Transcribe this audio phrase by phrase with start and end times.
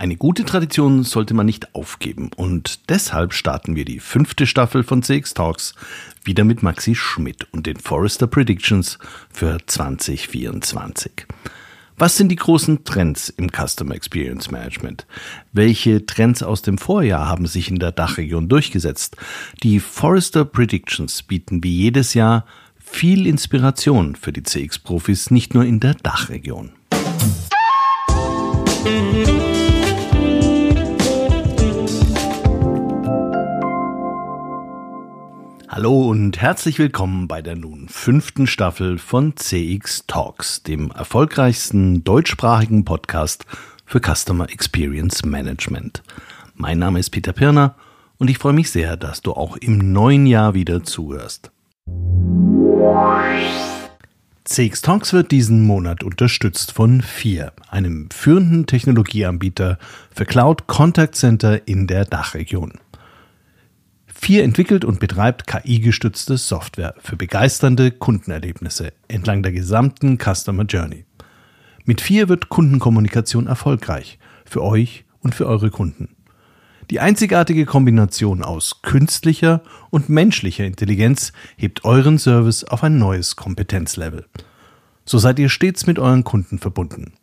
[0.00, 5.02] Eine gute Tradition sollte man nicht aufgeben und deshalb starten wir die fünfte Staffel von
[5.02, 5.74] CX Talks
[6.22, 11.26] wieder mit Maxi Schmidt und den Forrester Predictions für 2024.
[11.96, 15.04] Was sind die großen Trends im Customer Experience Management?
[15.52, 19.16] Welche Trends aus dem Vorjahr haben sich in der Dachregion durchgesetzt?
[19.64, 22.46] Die Forrester Predictions bieten wie jedes Jahr
[22.78, 26.70] viel Inspiration für die CX-Profis, nicht nur in der Dachregion.
[35.78, 42.84] Hallo und herzlich willkommen bei der nun fünften Staffel von CX Talks, dem erfolgreichsten deutschsprachigen
[42.84, 43.46] Podcast
[43.86, 46.02] für Customer Experience Management.
[46.56, 47.76] Mein Name ist Peter Pirner
[48.18, 51.52] und ich freue mich sehr, dass du auch im neuen Jahr wieder zuhörst.
[54.42, 59.78] CX Talks wird diesen Monat unterstützt von FIR, einem führenden Technologieanbieter
[60.12, 62.72] für Cloud Contact Center in der Dachregion.
[64.20, 71.06] Vier entwickelt und betreibt KI-gestützte Software für begeisternde Kundenerlebnisse entlang der gesamten Customer Journey.
[71.86, 76.10] Mit vier wird Kundenkommunikation erfolgreich für euch und für eure Kunden.
[76.90, 84.26] Die einzigartige Kombination aus künstlicher und menschlicher Intelligenz hebt euren Service auf ein neues Kompetenzlevel.
[85.06, 87.14] So seid ihr stets mit euren Kunden verbunden.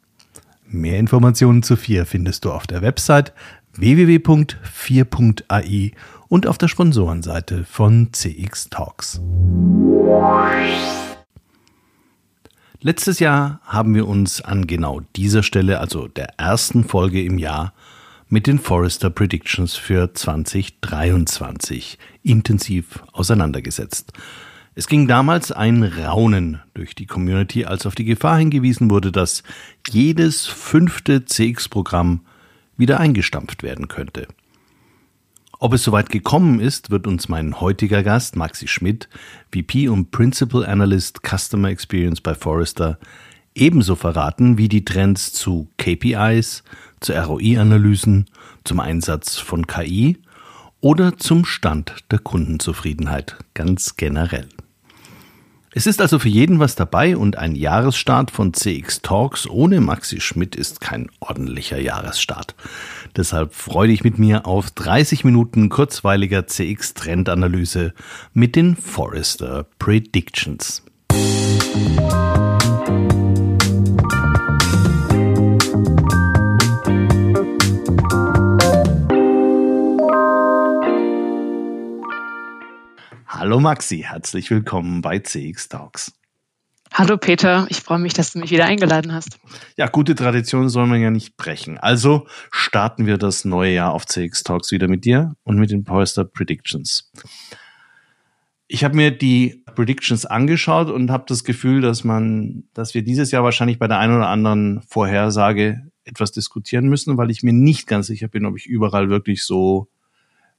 [0.68, 3.34] Mehr Informationen zu 4 findest du auf der Website
[3.78, 5.92] www.4.ai
[6.28, 9.22] und auf der Sponsorenseite von CX Talks.
[12.82, 17.74] Letztes Jahr haben wir uns an genau dieser Stelle, also der ersten Folge im Jahr,
[18.28, 24.14] mit den Forrester Predictions für 2023 intensiv auseinandergesetzt.
[24.76, 29.44] Es ging damals ein Raunen durch die Community, als auf die Gefahr hingewiesen wurde, dass
[29.90, 32.22] jedes fünfte CX-Programm
[32.76, 34.28] wieder eingestampft werden könnte.
[35.60, 39.08] Ob es soweit gekommen ist, wird uns mein heutiger Gast Maxi Schmidt,
[39.54, 43.00] VP und Principal Analyst Customer Experience bei Forrester,
[43.54, 46.64] ebenso verraten wie die Trends zu KPIs,
[47.00, 48.26] zu ROI-Analysen,
[48.66, 50.18] zum Einsatz von KI
[50.82, 54.50] oder zum Stand der Kundenzufriedenheit ganz generell.
[55.78, 60.22] Es ist also für jeden was dabei und ein Jahresstart von CX Talks ohne Maxi
[60.22, 62.56] Schmidt ist kein ordentlicher Jahresstart.
[63.18, 67.94] Deshalb freue dich mit mir auf 30 Minuten kurzweiliger CX Trendanalyse
[68.32, 70.82] mit den Forrester Predictions.
[83.38, 86.14] Hallo Maxi, herzlich willkommen bei CX Talks.
[86.94, 89.40] Hallo Peter, ich freue mich, dass du mich wieder eingeladen hast.
[89.76, 91.78] Ja, gute Tradition soll man ja nicht brechen.
[91.78, 95.84] Also starten wir das neue Jahr auf CX Talks wieder mit dir und mit den
[95.84, 97.12] Polster Predictions.
[98.68, 103.32] Ich habe mir die Predictions angeschaut und habe das Gefühl, dass man, dass wir dieses
[103.32, 107.86] Jahr wahrscheinlich bei der einen oder anderen Vorhersage etwas diskutieren müssen, weil ich mir nicht
[107.86, 109.90] ganz sicher bin, ob ich überall wirklich so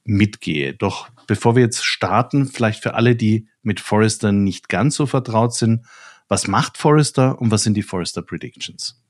[0.06, 0.75] mitgehe.
[0.75, 5.55] Doch bevor wir jetzt starten, vielleicht für alle, die mit Forrester nicht ganz so vertraut
[5.55, 5.84] sind,
[6.28, 9.00] was macht Forrester und was sind die Forrester Predictions?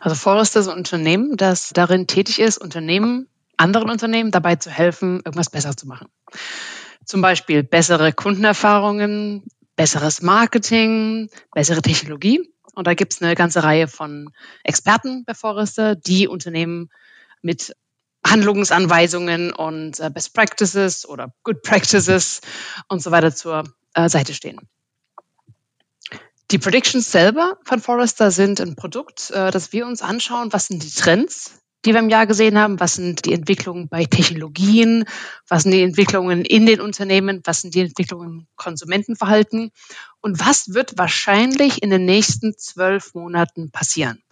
[0.00, 5.16] Also Forrester ist ein Unternehmen, das darin tätig ist, Unternehmen, anderen Unternehmen dabei zu helfen,
[5.24, 6.08] irgendwas besser zu machen.
[7.04, 9.44] Zum Beispiel bessere Kundenerfahrungen,
[9.76, 12.52] besseres Marketing, bessere Technologie.
[12.74, 14.30] Und da gibt es eine ganze Reihe von
[14.64, 16.90] Experten bei Forrester, die Unternehmen
[17.42, 17.74] mit
[18.30, 22.40] Handlungsanweisungen und äh, Best Practices oder Good Practices
[22.88, 23.64] und so weiter zur
[23.94, 24.60] äh, Seite stehen.
[26.52, 30.52] Die Predictions selber von Forrester sind ein Produkt, äh, das wir uns anschauen.
[30.52, 32.78] Was sind die Trends, die wir im Jahr gesehen haben?
[32.78, 35.06] Was sind die Entwicklungen bei Technologien?
[35.48, 37.40] Was sind die Entwicklungen in den Unternehmen?
[37.44, 39.72] Was sind die Entwicklungen im Konsumentenverhalten?
[40.20, 44.22] Und was wird wahrscheinlich in den nächsten zwölf Monaten passieren?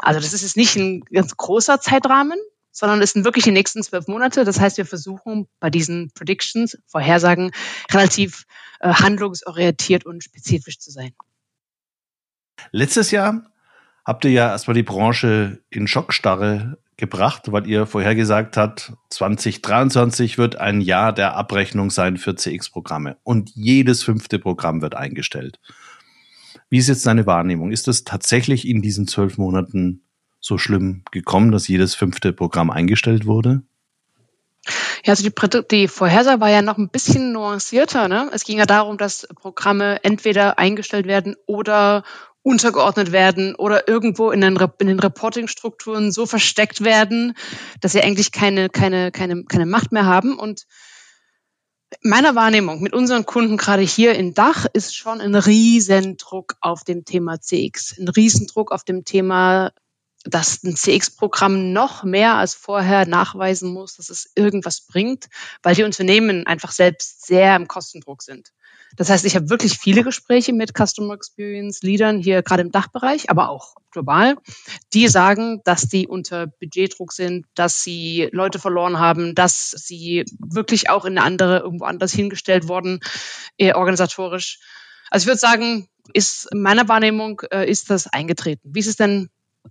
[0.00, 2.38] Also das ist jetzt nicht ein ganz großer Zeitrahmen,
[2.74, 4.44] sondern es sind wirklich die nächsten zwölf Monate.
[4.44, 7.52] Das heißt, wir versuchen bei diesen Predictions, Vorhersagen,
[7.90, 8.44] relativ
[8.80, 11.12] äh, handlungsorientiert und spezifisch zu sein.
[12.72, 13.46] Letztes Jahr
[14.04, 20.56] habt ihr ja erstmal die Branche in Schockstarre gebracht, weil ihr vorhergesagt habt, 2023 wird
[20.56, 25.60] ein Jahr der Abrechnung sein für CX-Programme und jedes fünfte Programm wird eingestellt.
[26.70, 27.72] Wie ist jetzt deine Wahrnehmung?
[27.72, 30.03] Ist das tatsächlich in diesen zwölf Monaten
[30.44, 33.62] so schlimm gekommen, dass jedes fünfte Programm eingestellt wurde?
[35.04, 38.08] Ja, also die, die Vorhersage war ja noch ein bisschen nuancierter.
[38.08, 38.30] Ne?
[38.32, 42.04] Es ging ja darum, dass Programme entweder eingestellt werden oder
[42.42, 47.34] untergeordnet werden oder irgendwo in den, in den Reporting-Strukturen so versteckt werden,
[47.80, 50.38] dass sie eigentlich keine, keine, keine, keine Macht mehr haben.
[50.38, 50.66] Und
[52.02, 57.06] meiner Wahrnehmung mit unseren Kunden gerade hier in Dach ist schon ein Riesendruck auf dem
[57.06, 59.72] Thema CX, ein Riesendruck auf dem Thema,
[60.24, 65.26] dass ein CX-Programm noch mehr als vorher nachweisen muss, dass es irgendwas bringt,
[65.62, 68.50] weil die Unternehmen einfach selbst sehr im Kostendruck sind.
[68.96, 73.28] Das heißt, ich habe wirklich viele Gespräche mit Customer Experience Leadern hier gerade im Dachbereich,
[73.28, 74.36] aber auch global,
[74.92, 80.90] die sagen, dass die unter Budgetdruck sind, dass sie Leute verloren haben, dass sie wirklich
[80.90, 83.00] auch in eine andere, irgendwo anders hingestellt wurden,
[83.58, 84.60] äh, organisatorisch.
[85.10, 88.70] Also ich würde sagen, ist meiner Wahrnehmung äh, ist das eingetreten.
[88.74, 89.30] Wie ist es denn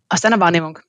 [0.10, 0.80] aus deiner Wahrnehmung?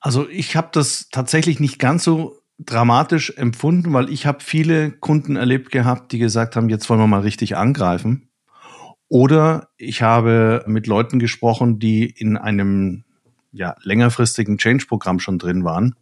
[0.00, 5.36] Also ich habe das tatsächlich nicht ganz so dramatisch empfunden, weil ich habe viele Kunden
[5.36, 8.30] erlebt gehabt, die gesagt haben, jetzt wollen wir mal richtig angreifen.
[9.08, 13.04] Oder ich habe mit Leuten gesprochen, die in einem
[13.52, 15.96] ja, längerfristigen Change-Programm schon drin waren,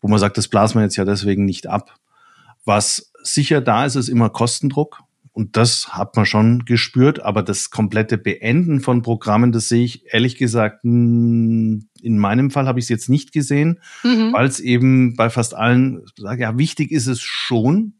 [0.00, 1.94] wo man sagt, das blasen wir jetzt ja deswegen nicht ab.
[2.64, 5.02] Was sicher da ist, ist immer Kostendruck.
[5.36, 10.10] Und das hat man schon gespürt, aber das komplette Beenden von Programmen, das sehe ich
[10.14, 14.32] ehrlich gesagt, in meinem Fall habe ich es jetzt nicht gesehen, mhm.
[14.32, 17.96] weil es eben bei fast allen, sage ja, wichtig ist es schon.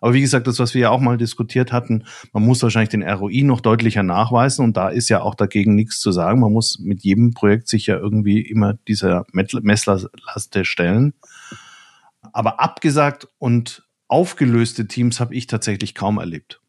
[0.00, 3.08] Aber wie gesagt, das, was wir ja auch mal diskutiert hatten, man muss wahrscheinlich den
[3.08, 6.40] ROI noch deutlicher nachweisen und da ist ja auch dagegen nichts zu sagen.
[6.40, 11.14] Man muss mit jedem Projekt sich ja irgendwie immer dieser Messlaste stellen.
[12.32, 16.60] Aber abgesagt und aufgelöste Teams habe ich tatsächlich kaum erlebt.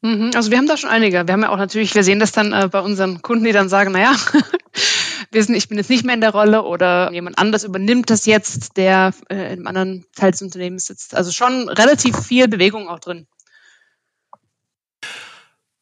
[0.00, 1.26] Mhm, also wir haben da schon einige.
[1.26, 3.68] Wir haben ja auch natürlich, wir sehen das dann äh, bei unseren Kunden, die dann
[3.68, 4.14] sagen, naja,
[5.32, 8.76] wir ich bin jetzt nicht mehr in der Rolle oder jemand anders übernimmt das jetzt,
[8.76, 11.16] der äh, im anderen Teil des Unternehmens sitzt.
[11.16, 13.26] Also schon relativ viel Bewegung auch drin.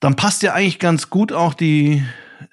[0.01, 2.03] Dann passt ja eigentlich ganz gut auch die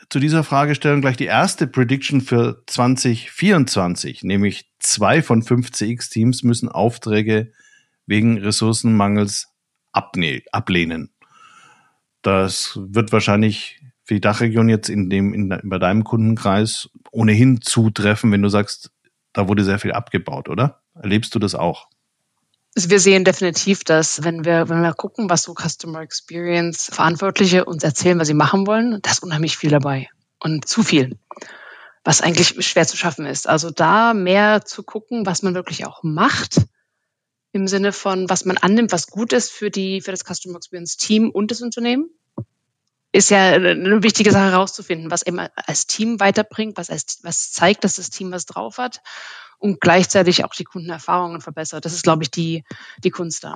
[0.09, 6.69] zu dieser Fragestellung gleich die erste Prediction für 2024, nämlich zwei von fünf CX-Teams müssen
[6.69, 7.51] Aufträge
[8.05, 9.49] wegen Ressourcenmangels
[9.91, 11.12] ablehnen.
[12.23, 18.31] Das wird wahrscheinlich für die Dachregion jetzt in dem, in, bei deinem Kundenkreis ohnehin zutreffen,
[18.31, 18.91] wenn du sagst,
[19.33, 20.81] da wurde sehr viel abgebaut, oder?
[20.95, 21.87] Erlebst du das auch?
[22.75, 27.65] Also wir sehen definitiv, dass wenn wir, wenn wir gucken, was so Customer Experience Verantwortliche
[27.65, 30.09] uns erzählen, was sie machen wollen, da ist unheimlich viel dabei.
[30.39, 31.17] Und zu viel.
[32.03, 33.47] Was eigentlich schwer zu schaffen ist.
[33.47, 36.65] Also da mehr zu gucken, was man wirklich auch macht
[37.53, 40.97] im Sinne von, was man annimmt, was gut ist für die, für das Customer Experience
[40.97, 42.09] Team und das Unternehmen.
[43.11, 47.83] Ist ja eine wichtige Sache herauszufinden, was eben als Team weiterbringt, was, als, was zeigt,
[47.83, 49.01] dass das Team was drauf hat
[49.59, 51.85] und gleichzeitig auch die Kundenerfahrungen verbessert.
[51.85, 52.63] Das ist, glaube ich, die,
[53.03, 53.55] die Kunst da.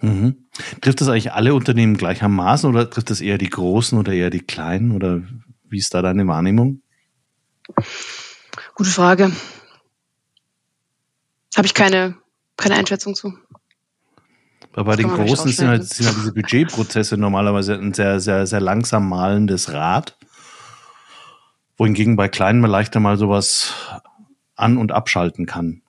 [0.00, 0.48] Mhm.
[0.82, 4.42] Trifft das eigentlich alle Unternehmen gleichermaßen oder trifft das eher die großen oder eher die
[4.42, 5.22] kleinen oder
[5.64, 6.82] wie ist da deine Wahrnehmung?
[8.74, 9.32] Gute Frage.
[11.56, 12.18] Habe ich keine
[12.58, 13.32] keine Einschätzung zu.
[14.72, 18.60] Aber bei den Großen sind halt, sind halt diese Budgetprozesse normalerweise ein sehr, sehr, sehr
[18.60, 20.16] langsam malendes Rad.
[21.76, 23.72] Wohingegen bei Kleinen man leichter mal sowas
[24.54, 25.82] an- und abschalten kann.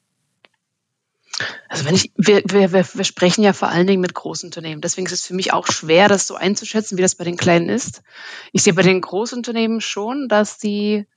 [1.67, 4.81] Also wenn ich, wir, wir, wir sprechen ja vor allen Dingen mit großen Unternehmen.
[4.81, 7.69] Deswegen ist es für mich auch schwer, das so einzuschätzen, wie das bei den Kleinen
[7.69, 8.01] ist.
[8.51, 11.07] Ich sehe bei den Großunternehmen schon, dass die,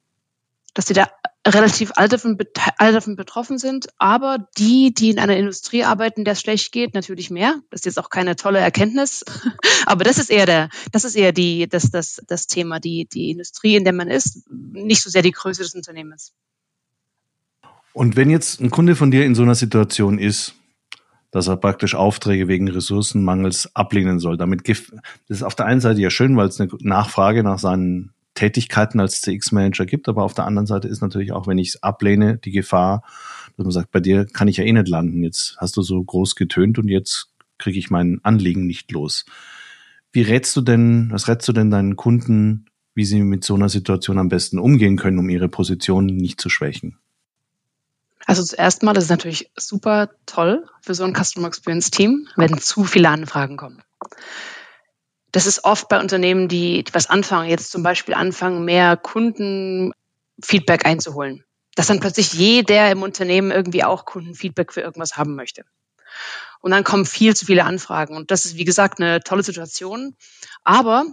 [0.75, 1.09] dass die da
[1.47, 2.39] relativ alle davon,
[2.79, 6.95] alle davon betroffen sind, aber die, die in einer Industrie arbeiten, der es schlecht geht,
[6.95, 7.61] natürlich mehr.
[7.71, 9.25] Das ist jetzt auch keine tolle Erkenntnis,
[9.87, 13.31] aber das ist eher der, das ist eher die, das, das, das Thema, die, die
[13.31, 16.33] Industrie, in der man ist, nicht so sehr die Größe des Unternehmens.
[17.93, 20.55] Und wenn jetzt ein Kunde von dir in so einer Situation ist,
[21.33, 24.37] dass er praktisch Aufträge wegen Ressourcenmangels ablehnen soll.
[24.37, 24.83] Damit das
[25.29, 29.21] ist auf der einen Seite ja schön, weil es eine Nachfrage nach seinen Tätigkeiten als
[29.21, 30.09] CX-Manager gibt.
[30.09, 33.03] Aber auf der anderen Seite ist natürlich auch, wenn ich es ablehne, die Gefahr,
[33.57, 35.23] dass man sagt, bei dir kann ich ja eh nicht landen.
[35.23, 39.25] Jetzt hast du so groß getönt und jetzt kriege ich mein Anliegen nicht los.
[40.13, 43.69] Wie rätst du denn, was rätst du denn deinen Kunden, wie sie mit so einer
[43.69, 46.99] Situation am besten umgehen können, um ihre Position nicht zu schwächen?
[48.27, 52.59] Also zuerst mal, das ist natürlich super toll für so ein Customer Experience Team, wenn
[52.59, 53.83] zu viele Anfragen kommen
[55.33, 61.45] das ist oft bei Unternehmen, die, was anfangen, jetzt zum Beispiel anfangen, mehr Kundenfeedback einzuholen.
[61.75, 65.65] Dass dann plötzlich jeder im Unternehmen irgendwie auch Kundenfeedback für irgendwas haben möchte.
[66.61, 68.15] Und dann kommen viel zu viele Anfragen.
[68.15, 70.17] Und das ist, wie gesagt, eine tolle Situation.
[70.65, 71.07] Aber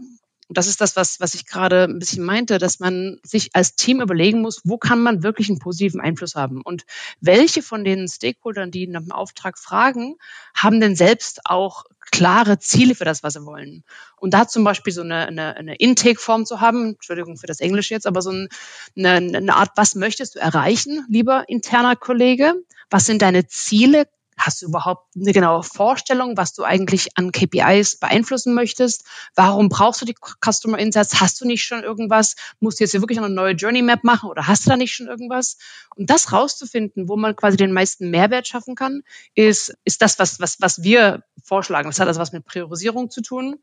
[0.50, 3.75] Und das ist das, was, was ich gerade ein bisschen meinte, dass man sich als
[3.75, 6.63] Team überlegen muss, wo kann man wirklich einen positiven Einfluss haben?
[6.63, 6.86] Und
[7.22, 10.15] welche von den Stakeholdern, die nach dem Auftrag fragen,
[10.56, 13.84] haben denn selbst auch klare Ziele für das, was sie wollen?
[14.18, 17.91] Und da zum Beispiel so eine, eine, eine Intake-Form zu haben, Entschuldigung für das Englisch
[17.91, 18.50] jetzt, aber so eine,
[18.98, 22.56] eine Art, was möchtest du erreichen, lieber interner Kollege?
[22.89, 24.08] Was sind deine Ziele?
[24.39, 29.03] Hast du überhaupt eine genaue Vorstellung, was du eigentlich an KPIs beeinflussen möchtest?
[29.36, 31.19] Warum brauchst du die Customer Insights?
[31.19, 32.36] Hast du nicht schon irgendwas?
[32.62, 34.96] Musst du jetzt hier wirklich eine neue Journey Map machen oder hast du da nicht
[34.96, 35.58] schon irgendwas?
[35.96, 39.01] Und das rauszufinden, wo man quasi den meisten Mehrwert schaffen kann,
[39.36, 41.89] ist, ist das, was, was, was wir vorschlagen.
[41.89, 43.60] Das hat also was mit Priorisierung zu tun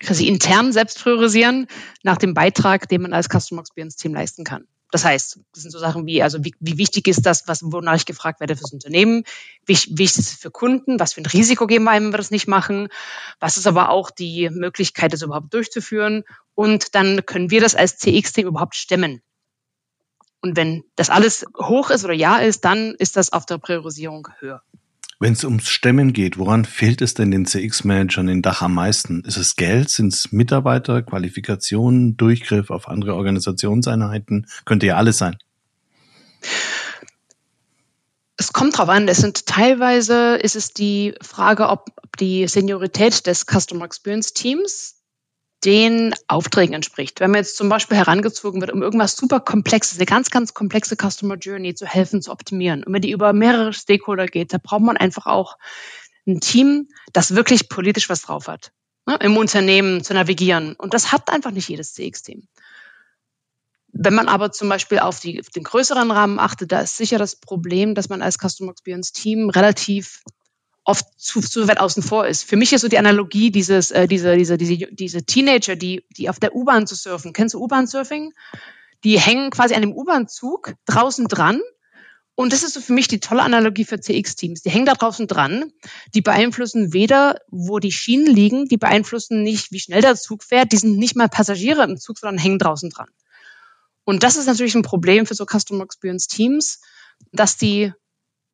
[0.00, 1.66] quasi intern selbst priorisieren
[2.02, 4.66] nach dem Beitrag, den man als Customer Experience Team leisten kann.
[4.90, 7.94] Das heißt, das sind so Sachen wie, also wie, wie wichtig ist das, was, wonach
[7.94, 9.24] ich gefragt werde fürs Unternehmen?
[9.64, 10.98] Wie wichtig ist es für Kunden?
[10.98, 12.88] Was für ein Risiko geben wir, wenn wir das nicht machen?
[13.38, 16.24] Was ist aber auch die Möglichkeit, das überhaupt durchzuführen?
[16.54, 19.22] Und dann können wir das als CX-Team überhaupt stemmen.
[20.42, 24.28] Und wenn das alles hoch ist oder ja ist, dann ist das auf der Priorisierung
[24.38, 24.62] höher.
[25.22, 29.22] Wenn es ums Stemmen geht, woran fehlt es denn den CX-Managern in Dach am meisten?
[29.26, 29.90] Ist es Geld?
[29.90, 34.46] Sind es Mitarbeiter, Qualifikationen, Durchgriff auf andere Organisationseinheiten?
[34.64, 35.36] Könnte ja alles sein.
[38.38, 39.08] Es kommt drauf an.
[39.08, 44.99] Es sind teilweise ist es die Frage, ob die Seniorität des Customer Experience Teams
[45.64, 47.20] den Aufträgen entspricht.
[47.20, 50.96] Wenn man jetzt zum Beispiel herangezogen wird, um irgendwas super komplexes, eine ganz, ganz komplexe
[50.96, 54.82] Customer Journey zu helfen, zu optimieren, und wenn die über mehrere Stakeholder geht, da braucht
[54.82, 55.58] man einfach auch
[56.26, 58.72] ein Team, das wirklich politisch was drauf hat,
[59.06, 60.74] ne, im Unternehmen zu navigieren.
[60.76, 62.48] Und das hat einfach nicht jedes CX-Team.
[63.92, 67.18] Wenn man aber zum Beispiel auf, die, auf den größeren Rahmen achtet, da ist sicher
[67.18, 70.22] das Problem, dass man als Customer Experience Team relativ
[70.84, 72.44] oft zu, zu weit außen vor ist.
[72.44, 76.28] Für mich ist so die Analogie dieses, äh, diese, diese, diese, diese Teenager, die, die
[76.28, 77.32] auf der U-Bahn zu surfen.
[77.32, 78.32] Kennst du U-Bahn-Surfing?
[79.04, 81.60] Die hängen quasi an dem U-Bahn-Zug draußen dran.
[82.34, 84.62] Und das ist so für mich die tolle Analogie für CX-Teams.
[84.62, 85.72] Die hängen da draußen dran.
[86.14, 90.72] Die beeinflussen weder, wo die Schienen liegen, die beeinflussen nicht, wie schnell der Zug fährt.
[90.72, 93.08] Die sind nicht mal Passagiere im Zug, sondern hängen draußen dran.
[94.04, 96.80] Und das ist natürlich ein Problem für so Customer Experience Teams,
[97.32, 97.92] dass die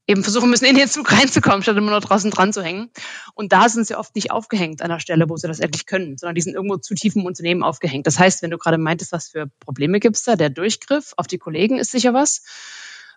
[0.07, 2.91] eben versuchen müssen, in den Zug reinzukommen, statt immer nur draußen dran zu hängen.
[3.35, 6.17] Und da sind sie oft nicht aufgehängt an der Stelle, wo sie das endlich können,
[6.17, 8.07] sondern die sind irgendwo zu tief im Unternehmen aufgehängt.
[8.07, 11.39] Das heißt, wenn du gerade meintest, was für Probleme gibt's da, der Durchgriff auf die
[11.39, 12.43] Kollegen ist sicher was.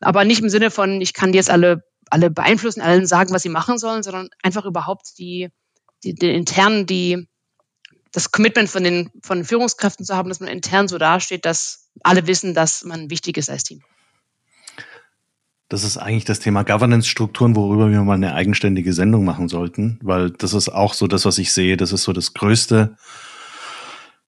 [0.02, 3.44] Aber nicht im Sinne von, ich kann die jetzt alle, alle beeinflussen, allen sagen, was
[3.44, 5.50] sie machen sollen, sondern einfach überhaupt die,
[6.04, 7.28] die, die internen, die,
[8.12, 12.26] das Commitment von den, von Führungskräften zu haben, dass man intern so dasteht, dass alle
[12.26, 13.84] wissen, dass man wichtig ist als Team.
[15.70, 20.32] Das ist eigentlich das Thema Governance-Strukturen, worüber wir mal eine eigenständige Sendung machen sollten, weil
[20.32, 21.78] das ist auch so das, was ich sehe.
[21.78, 22.96] Das ist so das Größte.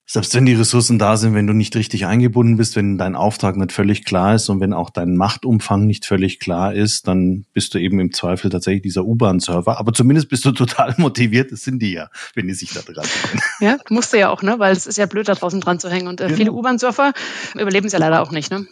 [0.06, 3.56] Selbst wenn die Ressourcen da sind, wenn du nicht richtig eingebunden bist, wenn dein Auftrag
[3.56, 7.74] nicht völlig klar ist und wenn auch dein Machtumfang nicht völlig klar ist, dann bist
[7.74, 9.80] du eben im Zweifel tatsächlich dieser U-Bahn-Server.
[9.80, 11.50] Aber zumindest bist du total motiviert.
[11.50, 13.42] Das sind die ja, wenn die sich da dran hängen.
[13.60, 14.58] Ja, musst du ja auch, ne?
[14.58, 16.06] Weil es ist ja blöd, da draußen dran zu hängen.
[16.06, 16.36] Und äh, genau.
[16.36, 17.14] viele U-Bahn-Surfer
[17.54, 18.66] überleben es ja leider auch nicht, ne?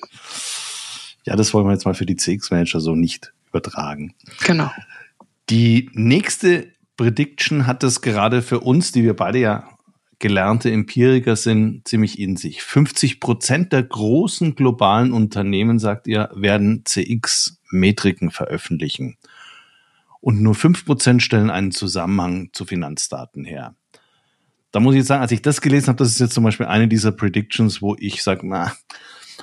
[1.25, 4.15] Ja, das wollen wir jetzt mal für die CX-Manager so nicht übertragen.
[4.45, 4.71] Genau.
[5.49, 9.69] Die nächste Prediction hat es gerade für uns, die wir beide ja
[10.21, 12.63] gelernte Empiriker sind, ziemlich in sich.
[12.63, 19.17] 50 Prozent der großen globalen Unternehmen, sagt ihr, werden CX-Metriken veröffentlichen.
[20.21, 23.75] Und nur fünf Prozent stellen einen Zusammenhang zu Finanzdaten her.
[24.73, 26.67] Da muss ich jetzt sagen, als ich das gelesen habe, das ist jetzt zum Beispiel
[26.67, 28.73] eine dieser Predictions, wo ich sage, na,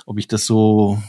[0.06, 1.02] ob ich das so,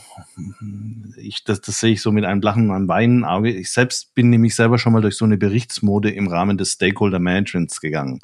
[1.18, 3.52] ich, das, das sehe ich so mit einem Lachen und einem weinen Auge.
[3.52, 7.20] Ich selbst bin nämlich selber schon mal durch so eine Berichtsmode im Rahmen des Stakeholder
[7.20, 8.20] Managements gegangen.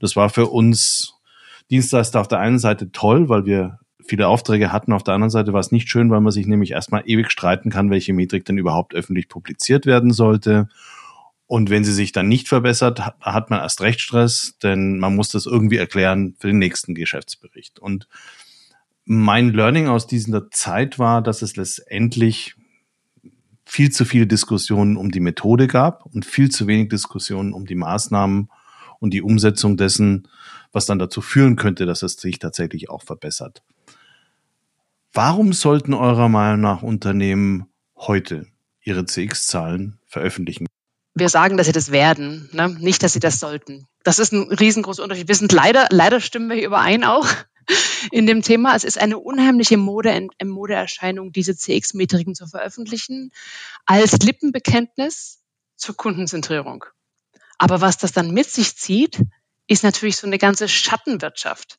[0.00, 1.14] Das war für uns
[1.70, 4.92] Dienstleister auf der einen Seite toll, weil wir viele Aufträge hatten.
[4.92, 7.70] Auf der anderen Seite war es nicht schön, weil man sich nämlich erstmal ewig streiten
[7.70, 10.68] kann, welche Metrik denn überhaupt öffentlich publiziert werden sollte.
[11.46, 15.28] Und wenn sie sich dann nicht verbessert, hat man erst recht Stress, denn man muss
[15.28, 17.78] das irgendwie erklären für den nächsten Geschäftsbericht.
[17.78, 18.08] Und
[19.04, 22.56] mein Learning aus dieser Zeit war, dass es letztendlich
[23.66, 27.74] viel zu viele Diskussionen um die Methode gab und viel zu wenig Diskussionen um die
[27.74, 28.50] Maßnahmen
[29.00, 30.28] und die Umsetzung dessen,
[30.72, 33.62] was dann dazu führen könnte, dass es sich tatsächlich auch verbessert.
[35.12, 38.46] Warum sollten eurer Meinung nach Unternehmen heute
[38.82, 40.66] ihre CX-Zahlen veröffentlichen?
[41.14, 42.68] Wir sagen, dass sie das werden, ne?
[42.80, 43.86] nicht, dass sie das sollten.
[44.02, 45.28] Das ist ein riesengroßer Unterschied.
[45.28, 47.28] Wir sind leider, leider stimmen wir hier überein auch
[48.12, 48.74] in dem Thema.
[48.76, 53.32] Es ist eine unheimliche Mode, Modeerscheinung, diese CX-Metriken zu veröffentlichen,
[53.86, 55.40] als Lippenbekenntnis
[55.76, 56.84] zur Kundenzentrierung.
[57.58, 59.22] Aber was das dann mit sich zieht,
[59.66, 61.78] ist natürlich so eine ganze Schattenwirtschaft.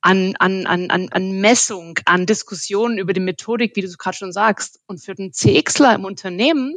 [0.00, 4.80] an, an, an, an Messung, an Diskussionen über die Methodik, wie du gerade schon sagst.
[4.86, 6.74] Und für den CXler im Unternehmen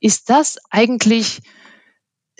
[0.00, 1.40] ist das eigentlich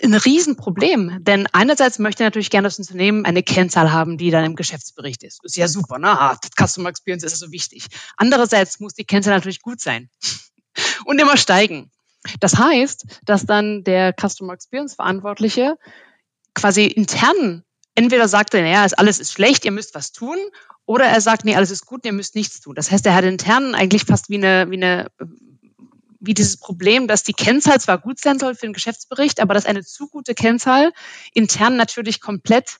[0.01, 1.23] ein Riesenproblem.
[1.23, 5.43] Denn einerseits möchte natürlich gerne das Unternehmen eine Kennzahl haben, die dann im Geschäftsbericht ist.
[5.43, 6.09] ist ja super, ne?
[6.09, 7.87] Ah, Customer Experience ist ja so wichtig.
[8.17, 10.09] Andererseits muss die Kennzahl natürlich gut sein
[11.05, 11.91] und immer steigen.
[12.39, 15.77] Das heißt, dass dann der Customer Experience Verantwortliche
[16.53, 17.63] quasi intern
[17.99, 20.37] entweder sagt naja, alles ist schlecht, ihr müsst was tun,
[20.85, 22.73] oder er sagt, nee, alles ist gut, ihr müsst nichts tun.
[22.75, 25.07] Das heißt, er hat intern eigentlich fast wie eine, wie eine
[26.19, 29.65] wie dieses Problem, dass die Kennzahl zwar gut sein soll für den Geschäftsbericht, aber dass
[29.65, 30.91] eine zu gute Kennzahl
[31.33, 32.77] intern natürlich komplett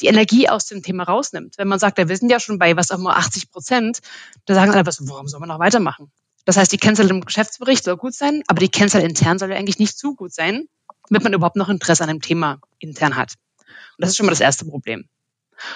[0.00, 1.58] die Energie aus dem Thema rausnimmt.
[1.58, 4.00] Wenn man sagt, ja, wir sind ja schon bei was auch mal 80 Prozent,
[4.44, 6.12] da sagen alle, was, warum soll man noch weitermachen?
[6.44, 9.56] Das heißt, die Kennzahl im Geschäftsbericht soll gut sein, aber die Kennzahl intern soll ja
[9.56, 10.68] eigentlich nicht zu gut sein,
[11.08, 13.34] damit man überhaupt noch Interesse an dem Thema intern hat.
[13.58, 15.08] Und das ist schon mal das erste Problem.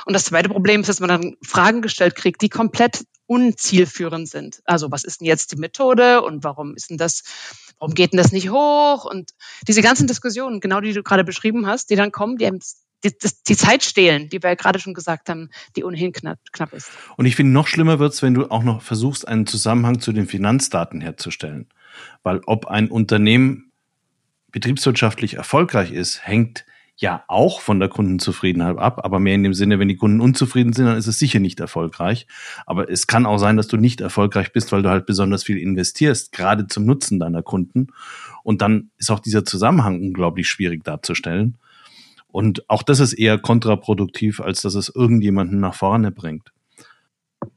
[0.04, 4.60] Und das zweite Problem ist, dass man dann Fragen gestellt kriegt, die komplett unzielführend sind.
[4.64, 7.22] Also was ist denn jetzt die Methode und warum ist denn das,
[7.78, 9.04] warum geht denn das nicht hoch?
[9.04, 9.30] Und
[9.68, 12.50] diese ganzen Diskussionen, genau die du gerade beschrieben hast, die dann kommen, die
[13.04, 13.14] die,
[13.48, 16.90] die Zeit stehlen, die wir ja gerade schon gesagt haben, die ohnehin knapp, knapp ist.
[17.16, 20.26] Und ich finde, noch schlimmer wird's, wenn du auch noch versuchst, einen Zusammenhang zu den
[20.26, 21.68] Finanzdaten herzustellen.
[22.22, 23.72] Weil ob ein Unternehmen
[24.52, 26.66] betriebswirtschaftlich erfolgreich ist, hängt
[27.00, 30.72] ja auch von der Kundenzufriedenheit ab, aber mehr in dem Sinne, wenn die Kunden unzufrieden
[30.72, 32.26] sind, dann ist es sicher nicht erfolgreich.
[32.66, 35.56] Aber es kann auch sein, dass du nicht erfolgreich bist, weil du halt besonders viel
[35.56, 37.88] investierst, gerade zum Nutzen deiner Kunden.
[38.42, 41.56] Und dann ist auch dieser Zusammenhang unglaublich schwierig darzustellen.
[42.28, 46.52] Und auch das ist eher kontraproduktiv, als dass es irgendjemanden nach vorne bringt.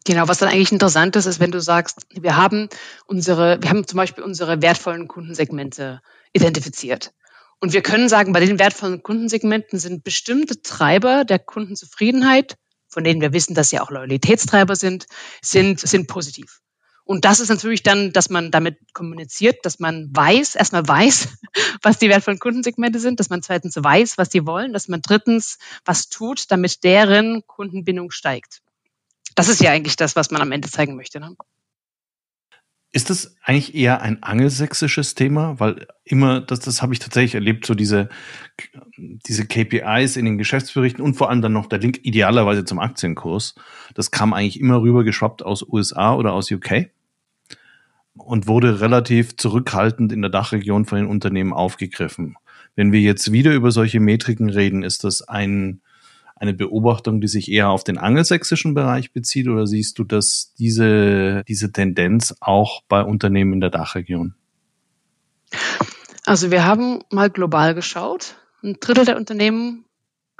[0.06, 2.70] Genau, was dann eigentlich interessant ist, ist, wenn du sagst, wir haben
[3.06, 7.14] unsere, wir haben zum Beispiel unsere wertvollen Kundensegmente identifiziert.
[7.64, 12.58] Und wir können sagen, bei den wertvollen Kundensegmenten sind bestimmte Treiber der Kundenzufriedenheit,
[12.90, 15.06] von denen wir wissen, dass sie auch Loyalitätstreiber sind,
[15.42, 16.60] sind, sind positiv.
[17.06, 21.30] Und das ist natürlich dann, dass man damit kommuniziert, dass man weiß, erstmal weiß,
[21.82, 25.58] was die wertvollen Kundensegmente sind, dass man zweitens weiß, was die wollen, dass man drittens
[25.86, 28.62] was tut, damit deren Kundenbindung steigt.
[29.36, 31.22] Das ist ja eigentlich das, was man am Ende zeigen möchte.
[31.22, 31.34] Ne?
[32.96, 35.60] Ist das eigentlich eher ein angelsächsisches Thema?
[35.60, 38.08] Weil immer, das, das habe ich tatsächlich erlebt, so diese,
[38.98, 43.56] diese KPIs in den Geschäftsberichten und vor allem dann noch der Link idealerweise zum Aktienkurs.
[43.96, 46.92] Das kam eigentlich immer rüber geschwappt aus USA oder aus UK
[48.14, 52.36] und wurde relativ zurückhaltend in der Dachregion von den Unternehmen aufgegriffen.
[52.76, 55.82] Wenn wir jetzt wieder über solche Metriken reden, ist das ein
[56.44, 61.44] eine Beobachtung, die sich eher auf den angelsächsischen Bereich bezieht oder siehst du, dass diese,
[61.48, 64.36] diese Tendenz auch bei Unternehmen in der Dachregion?
[66.26, 68.36] Also wir haben mal global geschaut.
[68.62, 69.86] Ein Drittel der Unternehmen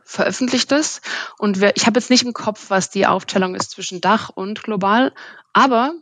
[0.04, 1.02] veröffentlicht es.
[1.38, 4.62] Und wir, ich habe jetzt nicht im Kopf, was die Aufteilung ist zwischen Dach und
[4.62, 5.14] global,
[5.54, 5.94] aber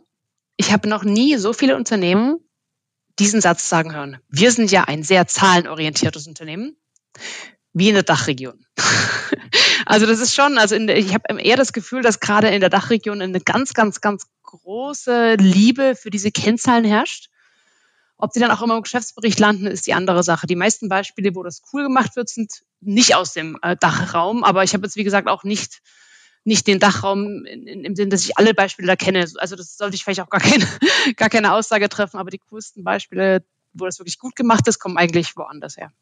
[0.56, 2.38] ich habe noch nie so viele Unternehmen
[3.20, 4.18] diesen Satz sagen hören.
[4.28, 6.76] Wir sind ja ein sehr zahlenorientiertes Unternehmen,
[7.72, 8.64] wie in der Dachregion.
[9.84, 12.70] Also das ist schon, also der, ich habe eher das Gefühl, dass gerade in der
[12.70, 17.30] Dachregion eine ganz, ganz, ganz große Liebe für diese Kennzahlen herrscht.
[18.16, 20.46] Ob die dann auch immer im Geschäftsbericht landen, ist die andere Sache.
[20.46, 24.44] Die meisten Beispiele, wo das cool gemacht wird, sind nicht aus dem äh, Dachraum.
[24.44, 25.82] Aber ich habe jetzt, wie gesagt, auch nicht,
[26.44, 29.26] nicht den Dachraum in, in, im Sinn, dass ich alle Beispiele da kenne.
[29.38, 30.64] Also das sollte ich vielleicht auch gar keine,
[31.16, 32.18] gar keine Aussage treffen.
[32.18, 35.92] Aber die coolsten Beispiele, wo das wirklich gut gemacht ist, kommen eigentlich woanders her.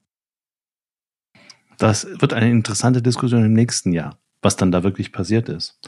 [1.81, 5.81] Das wird eine interessante Diskussion im nächsten Jahr, was dann da wirklich passiert ist.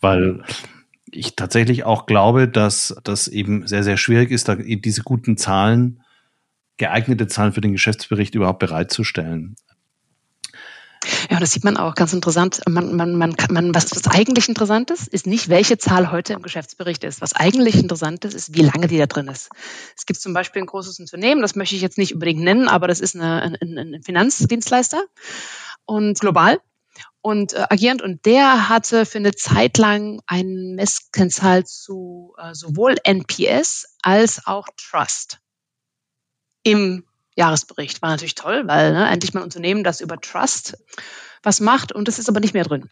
[0.00, 0.42] Weil
[1.10, 6.00] ich tatsächlich auch glaube, dass das eben sehr, sehr schwierig ist, da diese guten Zahlen,
[6.78, 9.56] geeignete Zahlen für den Geschäftsbericht überhaupt bereitzustellen.
[11.30, 12.60] Ja, das sieht man auch ganz interessant.
[12.68, 16.42] Man, man, man, man, was, was eigentlich interessant ist, ist nicht, welche Zahl heute im
[16.42, 17.20] Geschäftsbericht ist.
[17.20, 19.48] Was eigentlich interessant ist, ist, wie lange die da drin ist.
[19.96, 22.88] Es gibt zum Beispiel ein großes Unternehmen, das möchte ich jetzt nicht unbedingt nennen, aber
[22.88, 25.04] das ist eine, ein, ein Finanzdienstleister
[25.84, 26.60] und global
[27.20, 32.96] und äh, agierend und der hatte für eine Zeit lang eine Messkennzahl zu äh, sowohl
[33.04, 35.38] NPS als auch Trust
[36.64, 37.04] im
[37.40, 38.02] Jahresbericht.
[38.02, 40.76] War natürlich toll, weil ne, endlich mal ein Unternehmen, das über Trust
[41.42, 42.90] was macht und das ist aber nicht mehr drin.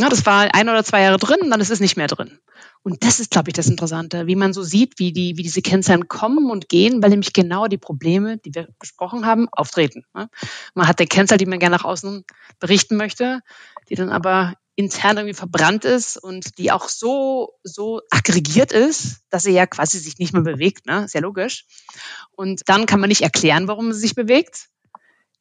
[0.00, 2.38] Ja, das war ein oder zwei Jahre drin, dann ist es nicht mehr drin.
[2.82, 5.62] Und das ist, glaube ich, das Interessante, wie man so sieht, wie, die, wie diese
[5.62, 10.04] Kennzahlen kommen und gehen, weil nämlich genau die Probleme, die wir besprochen haben, auftreten.
[10.12, 12.24] Man hat eine Kennzahl, die man gerne nach außen
[12.60, 13.40] berichten möchte,
[13.88, 19.42] die dann aber intern irgendwie verbrannt ist und die auch so, so aggregiert ist, dass
[19.42, 21.08] sie ja quasi sich nicht mehr bewegt, ne?
[21.08, 21.66] Sehr logisch.
[22.30, 24.68] Und dann kann man nicht erklären, warum sie sich bewegt.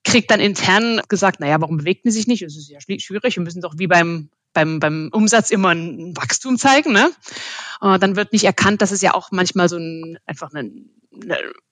[0.03, 2.41] Kriegt dann intern gesagt, naja, warum bewegt sie sich nicht?
[2.41, 3.35] Das ist ja schwierig.
[3.35, 6.91] Wir müssen doch wie beim beim, beim Umsatz immer ein Wachstum zeigen.
[6.91, 7.11] Ne?
[7.81, 10.89] Äh, dann wird nicht erkannt, dass es ja auch manchmal so ein, einfach ein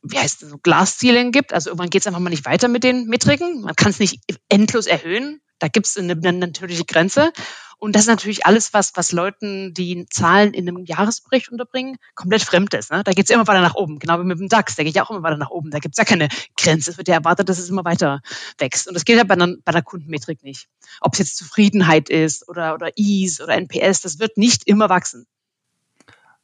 [0.03, 1.51] wie heißt das, so Glaszielen gibt.
[1.51, 3.61] Also irgendwann geht es einfach mal nicht weiter mit den Metriken.
[3.61, 5.41] Man kann es nicht endlos erhöhen.
[5.59, 7.31] Da gibt es eine, natürliche Grenze.
[7.77, 12.41] Und das ist natürlich alles, was, was Leuten, die Zahlen in einem Jahresbericht unterbringen, komplett
[12.41, 12.91] fremd ist.
[12.91, 13.03] Ne?
[13.03, 15.03] Da geht es immer weiter nach oben, genau wie mit dem DAX, der geht ja
[15.03, 15.71] auch immer weiter nach oben.
[15.71, 16.91] Da gibt es ja keine Grenze.
[16.91, 18.21] Es wird ja erwartet, dass es immer weiter
[18.57, 18.87] wächst.
[18.87, 20.67] Und das geht ja bei einer, bei einer Kundenmetrik nicht.
[21.01, 25.27] Ob es jetzt Zufriedenheit ist oder, oder Ease oder NPS, das wird nicht immer wachsen.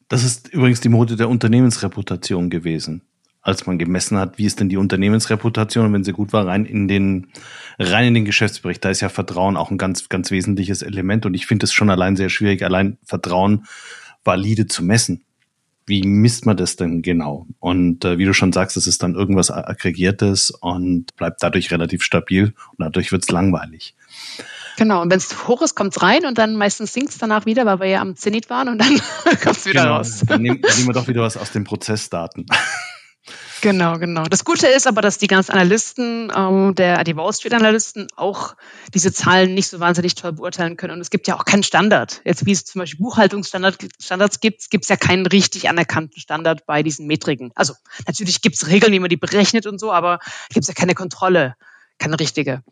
[0.09, 3.01] Das ist übrigens die Mode der Unternehmensreputation gewesen
[3.41, 6.87] als man gemessen hat, wie ist denn die Unternehmensreputation, wenn sie gut war, rein in
[6.87, 7.27] den,
[7.79, 8.85] rein in den Geschäftsbericht.
[8.85, 11.25] Da ist ja Vertrauen auch ein ganz, ganz wesentliches Element.
[11.25, 13.65] Und ich finde es schon allein sehr schwierig, allein Vertrauen
[14.23, 15.23] valide zu messen.
[15.87, 17.47] Wie misst man das denn genau?
[17.59, 22.03] Und äh, wie du schon sagst, es ist dann irgendwas Aggregiertes und bleibt dadurch relativ
[22.03, 23.95] stabil und dadurch wird es langweilig.
[24.77, 27.47] Genau, und wenn es hoch ist, kommt es rein und dann meistens sinkt es danach
[27.47, 29.01] wieder, weil wir ja am Zenit waren und dann
[29.43, 30.23] kommt es wieder genau, raus.
[30.25, 32.45] Dann nehmen, dann nehmen wir doch wieder was aus den Prozessdaten.
[33.61, 34.23] Genau, genau.
[34.23, 38.55] Das Gute ist aber, dass die ganzen Analysten, ähm, der, die Wall Street Analysten auch
[38.95, 40.95] diese Zahlen nicht so wahnsinnig toll beurteilen können.
[40.95, 42.21] Und es gibt ja auch keinen Standard.
[42.25, 46.81] Jetzt wie es zum Beispiel Buchhaltungsstandards gibt, gibt es ja keinen richtig anerkannten Standard bei
[46.81, 47.51] diesen Metriken.
[47.53, 47.75] Also
[48.07, 50.19] natürlich gibt es Regeln, wie man die berechnet und so, aber
[50.49, 51.55] gibt es ja keine Kontrolle,
[51.99, 52.63] keine richtige.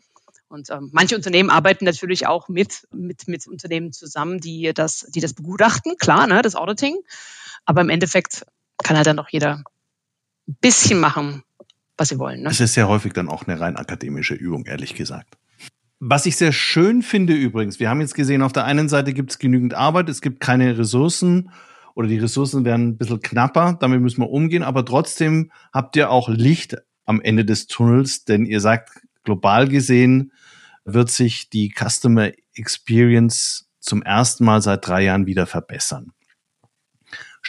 [0.48, 5.20] Und ähm, manche Unternehmen arbeiten natürlich auch mit, mit, mit Unternehmen zusammen, die das, die
[5.20, 6.96] das begutachten, klar, ne, das Auditing.
[7.64, 8.44] Aber im Endeffekt
[8.82, 9.62] kann halt dann auch jeder
[10.60, 11.42] bisschen machen,
[11.96, 12.42] was sie wollen.
[12.42, 12.50] Ne?
[12.50, 15.36] Es ist sehr häufig dann auch eine rein akademische Übung, ehrlich gesagt.
[15.98, 19.32] Was ich sehr schön finde übrigens, wir haben jetzt gesehen, auf der einen Seite gibt
[19.32, 21.50] es genügend Arbeit, es gibt keine Ressourcen
[21.94, 26.10] oder die Ressourcen werden ein bisschen knapper, damit müssen wir umgehen, aber trotzdem habt ihr
[26.10, 30.32] auch Licht am Ende des Tunnels, denn ihr sagt, global gesehen
[30.86, 36.12] wird sich die Customer Experience zum ersten Mal seit drei Jahren wieder verbessern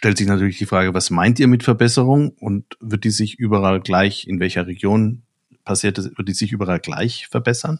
[0.01, 3.81] stellt sich natürlich die Frage, was meint ihr mit Verbesserung und wird die sich überall
[3.81, 5.21] gleich, in welcher Region
[5.63, 7.79] passiert es, wird die sich überall gleich verbessern?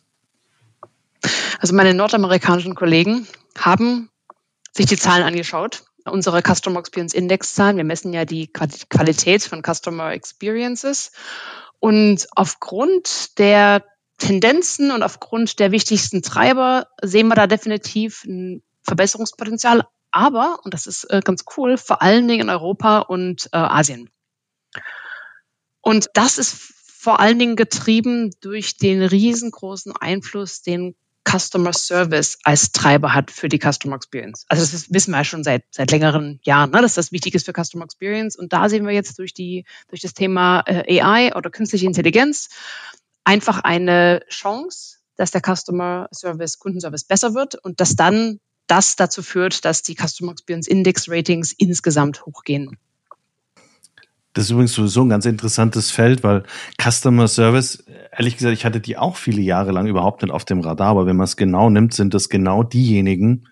[1.57, 3.25] Also meine nordamerikanischen Kollegen
[3.57, 4.11] haben
[4.71, 7.77] sich die Zahlen angeschaut, unsere Customer Experience Index Zahlen.
[7.77, 11.13] Wir messen ja die Qualität von Customer Experiences.
[11.79, 13.83] Und aufgrund der
[14.19, 20.87] Tendenzen und aufgrund der wichtigsten Treiber sehen wir da definitiv ein Verbesserungspotenzial, aber, und das
[20.87, 24.09] ist äh, ganz cool, vor allen Dingen in Europa und äh, Asien.
[25.81, 30.95] Und das ist vor allen Dingen getrieben durch den riesengroßen Einfluss, den
[31.27, 34.45] Customer Service als Treiber hat für die Customer Experience.
[34.47, 37.45] Also das wissen wir ja schon seit, seit längeren Jahren, ne, dass das wichtig ist
[37.45, 38.35] für Customer Experience.
[38.35, 42.49] Und da sehen wir jetzt durch, die, durch das Thema äh, AI oder künstliche Intelligenz
[43.23, 48.39] einfach eine Chance, dass der Customer Service, Kundenservice besser wird und dass dann
[48.71, 52.77] das dazu führt, dass die Customer Experience Index Ratings insgesamt hochgehen.
[54.31, 56.43] Das ist übrigens sowieso ein ganz interessantes Feld, weil
[56.81, 60.61] Customer Service, ehrlich gesagt, ich hatte die auch viele Jahre lang überhaupt nicht auf dem
[60.61, 63.49] Radar, aber wenn man es genau nimmt, sind das genau diejenigen,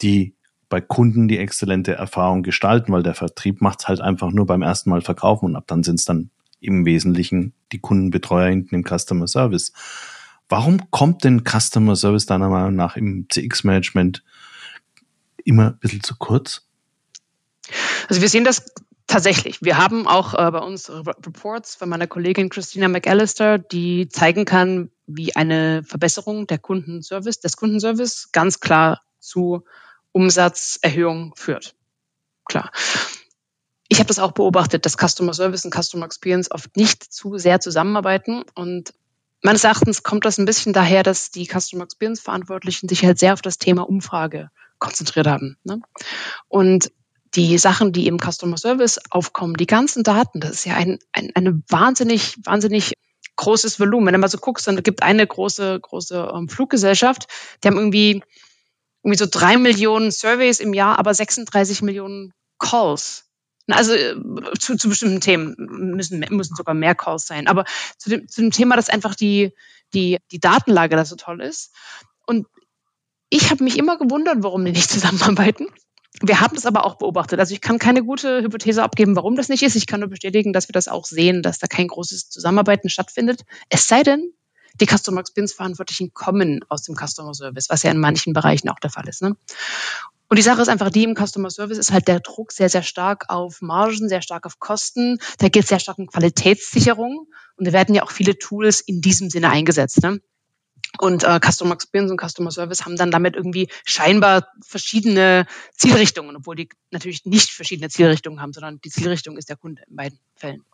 [0.00, 0.34] die
[0.70, 4.62] bei Kunden die exzellente Erfahrung gestalten, weil der Vertrieb macht es halt einfach nur beim
[4.62, 8.84] ersten Mal verkaufen und ab dann sind es dann im Wesentlichen die Kundenbetreuer hinten im
[8.84, 9.74] Customer Service.
[10.48, 14.24] Warum kommt denn Customer Service deiner Meinung nach im CX-Management
[15.46, 16.66] immer ein bisschen zu kurz?
[18.08, 18.64] Also wir sehen das
[19.06, 19.62] tatsächlich.
[19.62, 24.90] Wir haben auch äh, bei uns Reports von meiner Kollegin Christina McAllister, die zeigen kann,
[25.06, 29.64] wie eine Verbesserung der Kundenservice, des Kundenservice ganz klar zu
[30.12, 31.74] Umsatzerhöhung führt.
[32.44, 32.70] Klar.
[33.88, 37.60] Ich habe das auch beobachtet, dass Customer Service und Customer Experience oft nicht zu sehr
[37.60, 38.92] zusammenarbeiten und
[39.42, 43.32] meines Erachtens kommt das ein bisschen daher, dass die Customer Experience Verantwortlichen sich halt sehr
[43.32, 45.56] auf das Thema Umfrage konzentriert haben.
[45.64, 45.80] Ne?
[46.48, 46.90] Und
[47.34, 51.30] die Sachen, die im Customer Service aufkommen, die ganzen Daten, das ist ja ein, ein
[51.34, 52.94] eine wahnsinnig, wahnsinnig
[53.36, 54.06] großes Volumen.
[54.06, 57.26] Wenn du mal so guckst, dann gibt eine große, große ähm, Fluggesellschaft,
[57.62, 58.22] die haben irgendwie,
[59.02, 63.24] irgendwie so drei Millionen Surveys im Jahr, aber 36 Millionen Calls.
[63.68, 64.14] Also äh,
[64.58, 67.48] zu, zu bestimmten Themen müssen, müssen sogar mehr Calls sein.
[67.48, 67.64] Aber
[67.98, 69.52] zu dem, zu dem Thema, dass einfach die,
[69.92, 71.74] die, die Datenlage da so toll ist.
[72.26, 72.46] Und
[73.30, 75.66] ich habe mich immer gewundert, warum die nicht zusammenarbeiten.
[76.22, 77.40] Wir haben das aber auch beobachtet.
[77.40, 79.76] Also ich kann keine gute Hypothese abgeben, warum das nicht ist.
[79.76, 83.42] Ich kann nur bestätigen, dass wir das auch sehen, dass da kein großes Zusammenarbeiten stattfindet.
[83.68, 84.32] Es sei denn,
[84.80, 88.78] die Customer Experience Verantwortlichen kommen aus dem Customer Service, was ja in manchen Bereichen auch
[88.78, 89.22] der Fall ist.
[89.22, 89.36] Ne?
[90.28, 92.82] Und die Sache ist einfach die, im Customer Service ist halt der Druck sehr, sehr
[92.82, 95.18] stark auf Margen, sehr stark auf Kosten.
[95.38, 97.28] Da geht es sehr stark um Qualitätssicherung.
[97.56, 100.02] Und da werden ja auch viele Tools in diesem Sinne eingesetzt.
[100.02, 100.20] Ne?
[100.98, 106.56] Und äh, Customer Experience und Customer Service haben dann damit irgendwie scheinbar verschiedene Zielrichtungen, obwohl
[106.56, 110.64] die natürlich nicht verschiedene Zielrichtungen haben, sondern die Zielrichtung ist der Kunde in beiden Fällen.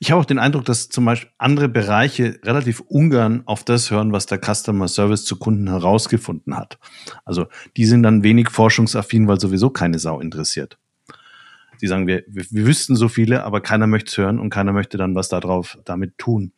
[0.00, 4.12] Ich habe auch den Eindruck, dass zum Beispiel andere Bereiche relativ ungern auf das hören,
[4.12, 6.78] was der Customer Service zu Kunden herausgefunden hat.
[7.24, 7.46] Also
[7.76, 10.78] die sind dann wenig forschungsaffin, weil sowieso keine Sau interessiert.
[11.80, 14.72] Die sagen, wir, wir, wir wüssten so viele, aber keiner möchte es hören und keiner
[14.72, 16.52] möchte dann was darauf damit tun.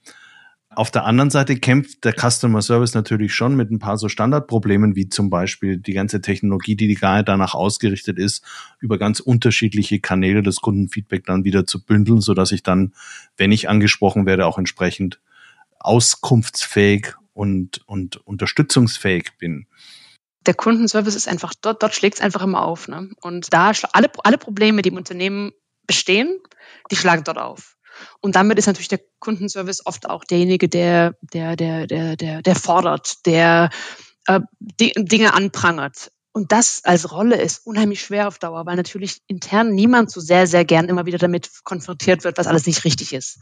[0.75, 4.95] Auf der anderen Seite kämpft der Customer Service natürlich schon mit ein paar so Standardproblemen,
[4.97, 8.45] wie zum Beispiel die ganze Technologie, die nicht danach ausgerichtet ist,
[8.79, 12.93] über ganz unterschiedliche Kanäle das Kundenfeedback dann wieder zu bündeln, so dass ich dann,
[13.37, 15.21] wenn ich angesprochen werde, auch entsprechend
[15.81, 19.67] auskunftsfähig und, und unterstützungsfähig bin
[20.49, 22.89] der Kundenservice ist einfach, dort, dort schlägt es einfach immer auf.
[22.89, 23.11] Ne?
[23.21, 25.53] Und da alle, alle Probleme, die im Unternehmen
[25.87, 26.41] bestehen,
[26.91, 27.77] die schlagen dort auf.
[28.21, 32.55] Und damit ist natürlich der Kundenservice oft auch derjenige, der, der, der, der, der, der
[32.55, 33.71] fordert, der
[34.27, 36.11] äh, Dinge anprangert.
[36.33, 40.47] Und das als Rolle ist unheimlich schwer auf Dauer, weil natürlich intern niemand so sehr,
[40.47, 43.41] sehr gern immer wieder damit konfrontiert wird, was alles nicht richtig ist.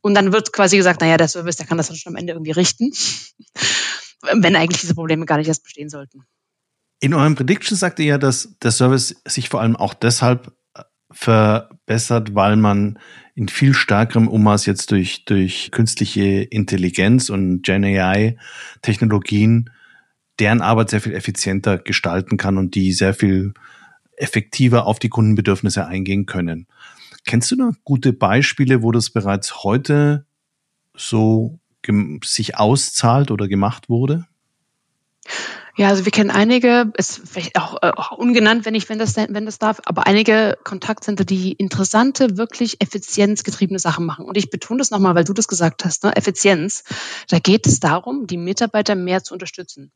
[0.00, 2.32] Und dann wird quasi gesagt, naja, der Service, der kann das dann schon am Ende
[2.32, 2.92] irgendwie richten,
[4.22, 6.22] wenn eigentlich diese Probleme gar nicht erst bestehen sollten.
[7.00, 10.56] In eurem Prediction sagt ihr ja, dass der Service sich vor allem auch deshalb
[11.10, 12.98] verbessert, weil man
[13.36, 18.36] in viel stärkerem Ummaß jetzt durch, durch künstliche Intelligenz und Gen AI
[18.82, 19.70] Technologien
[20.38, 23.54] deren Arbeit sehr viel effizienter gestalten kann und die sehr viel
[24.16, 26.66] effektiver auf die Kundenbedürfnisse eingehen können.
[27.24, 30.26] Kennst du da gute Beispiele, wo das bereits heute
[30.94, 31.58] so
[32.24, 34.26] sich auszahlt oder gemacht wurde?
[35.78, 39.14] Ja, also wir kennen einige, ist vielleicht auch, äh, auch ungenannt, wenn ich, wenn das,
[39.16, 44.24] wenn das darf, aber einige Kontaktcenter, die interessante, wirklich effizienzgetriebene Sachen machen.
[44.24, 46.16] Und ich betone das nochmal, weil du das gesagt hast, ne?
[46.16, 46.82] Effizienz.
[47.28, 49.92] Da geht es darum, die Mitarbeiter mehr zu unterstützen.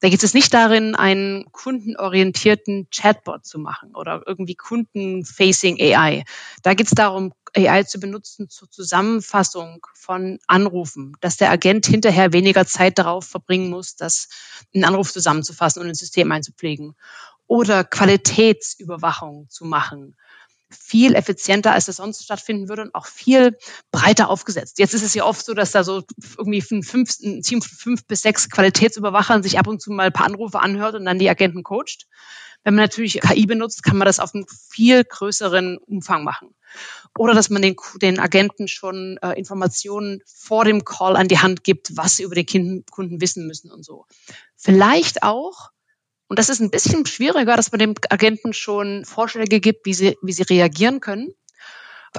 [0.00, 6.24] Da geht es nicht darin, einen kundenorientierten Chatbot zu machen oder irgendwie Kundenfacing AI.
[6.62, 12.32] Da geht es darum, AI zu benutzen zur Zusammenfassung von Anrufen, dass der Agent hinterher
[12.32, 14.28] weniger Zeit darauf verbringen muss, das
[14.74, 16.94] einen Anruf zusammenzufassen und ins System einzupflegen
[17.46, 20.16] oder Qualitätsüberwachung zu machen
[20.72, 23.56] viel effizienter, als das sonst stattfinden würde und auch viel
[23.90, 24.78] breiter aufgesetzt.
[24.78, 26.02] Jetzt ist es ja oft so, dass da so
[26.38, 30.06] irgendwie ein, fünf, ein Team von fünf bis sechs Qualitätsüberwachern sich ab und zu mal
[30.06, 32.06] ein paar Anrufe anhört und dann die Agenten coacht.
[32.64, 36.54] Wenn man natürlich KI benutzt, kann man das auf einem viel größeren Umfang machen.
[37.18, 41.64] Oder dass man den, den Agenten schon äh, Informationen vor dem Call an die Hand
[41.64, 44.06] gibt, was sie über den Kunden wissen müssen und so.
[44.56, 45.71] Vielleicht auch,
[46.32, 50.16] und das ist ein bisschen schwieriger, dass man dem Agenten schon Vorschläge gibt, wie sie,
[50.22, 51.34] wie sie reagieren können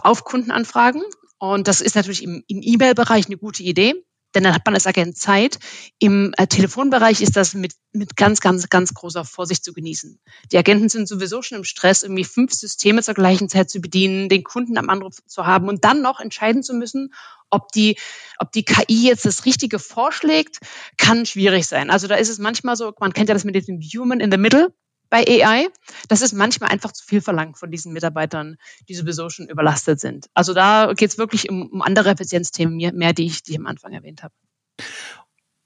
[0.04, 1.02] auf Kundenanfragen.
[1.39, 3.95] Und das ist natürlich im, im E-Mail-Bereich eine gute Idee
[4.36, 5.60] denn dann hat man als Agent Zeit.
[6.00, 10.19] Im äh, Telefonbereich ist das mit, mit ganz, ganz, ganz großer Vorsicht zu genießen.
[10.52, 14.30] Die Agenten sind sowieso schon im Stress, irgendwie fünf Systeme zur gleichen Zeit zu bedienen,
[14.30, 17.13] den Kunden am Anruf zu haben und dann noch entscheiden zu müssen,
[17.50, 17.98] ob die,
[18.39, 20.58] ob die KI jetzt das Richtige vorschlägt,
[20.98, 21.89] kann schwierig sein.
[21.89, 24.38] Also da ist es manchmal so, man kennt ja das mit dem Human in the
[24.38, 24.74] Middle
[25.13, 25.67] bei AI.
[26.08, 28.56] Das ist manchmal einfach zu viel verlangt von diesen Mitarbeitern,
[28.89, 30.26] die sowieso schon überlastet sind.
[30.34, 33.67] Also da geht es wirklich um, um andere Effizienzthemen mehr, die ich, die ich am
[33.67, 34.34] Anfang erwähnt habe.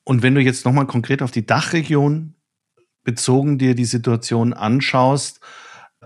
[0.03, 2.35] Und wenn du jetzt nochmal konkret auf die Dachregion
[3.05, 5.39] bezogen dir die Situation anschaust,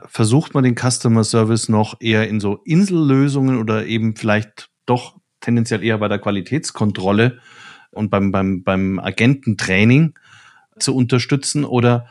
[0.06, 5.84] versucht man den Customer Service noch eher in so Insellösungen oder eben vielleicht doch tendenziell
[5.84, 7.40] eher bei der Qualitätskontrolle
[7.90, 10.14] und beim, beim, beim Agententraining
[10.78, 12.06] zu unterstützen oder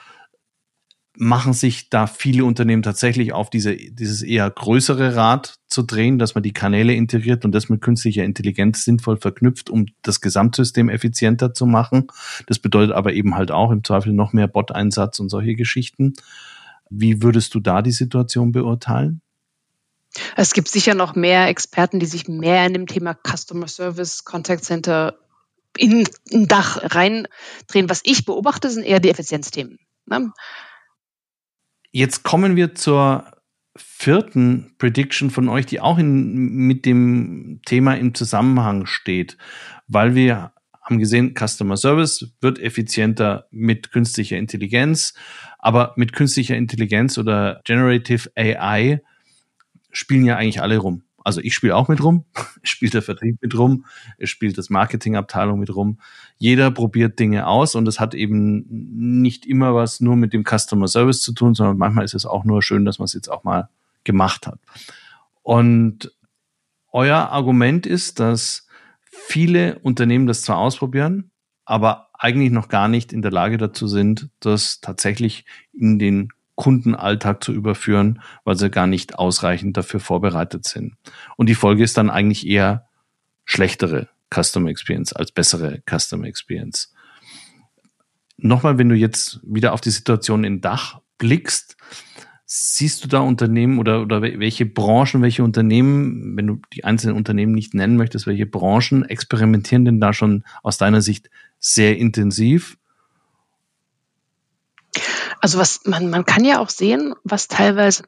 [1.21, 6.35] machen sich da viele Unternehmen tatsächlich auf diese, dieses eher größere Rad zu drehen, dass
[6.35, 11.53] man die Kanäle integriert und das mit künstlicher Intelligenz sinnvoll verknüpft, um das Gesamtsystem effizienter
[11.53, 12.07] zu machen.
[12.47, 16.15] Das bedeutet aber eben halt auch im Zweifel noch mehr Bot-Einsatz und solche Geschichten.
[16.89, 19.21] Wie würdest du da die Situation beurteilen?
[20.37, 24.65] Es gibt sicher noch mehr Experten, die sich mehr in dem Thema Customer Service, Contact
[24.65, 25.19] Center
[25.77, 27.91] in ein Dach reindrehen.
[27.91, 29.79] Was ich beobachte, sind eher die Effizienzthemen.
[30.07, 30.33] Ne?
[31.93, 33.25] Jetzt kommen wir zur
[33.77, 39.37] vierten Prediction von euch, die auch in, mit dem Thema im Zusammenhang steht,
[39.89, 45.15] weil wir haben gesehen, Customer Service wird effizienter mit künstlicher Intelligenz,
[45.59, 49.01] aber mit künstlicher Intelligenz oder Generative AI
[49.93, 51.03] spielen ja eigentlich alle rum.
[51.25, 52.25] Also ich spiele auch mit rum,
[52.63, 53.85] spielt der Vertrieb mit rum,
[54.23, 55.99] spielt das Marketingabteilung mit rum.
[56.39, 58.65] Jeder probiert Dinge aus und es hat eben
[59.19, 62.45] nicht immer was nur mit dem Customer Service zu tun, sondern manchmal ist es auch
[62.45, 63.69] nur schön, dass man es jetzt auch mal
[64.05, 64.59] gemacht hat.
[65.43, 66.13] Und
[66.93, 68.67] euer Argument ist, dass
[69.03, 71.31] viele Unternehmen das zwar ausprobieren,
[71.65, 77.43] aber eigentlich noch gar nicht in der Lage dazu sind, das tatsächlich in den Kundenalltag
[77.43, 80.95] zu überführen, weil sie gar nicht ausreichend dafür vorbereitet sind.
[81.37, 82.87] Und die Folge ist dann eigentlich eher
[83.45, 86.93] schlechtere Customer Experience als bessere Customer Experience.
[88.37, 91.77] Nochmal, wenn du jetzt wieder auf die Situation in Dach blickst,
[92.53, 97.53] siehst du da Unternehmen oder, oder welche Branchen, welche Unternehmen, wenn du die einzelnen Unternehmen
[97.53, 102.77] nicht nennen möchtest, welche Branchen experimentieren denn da schon aus deiner Sicht sehr intensiv?
[105.41, 108.05] Also was man, man kann ja auch sehen, was teilweise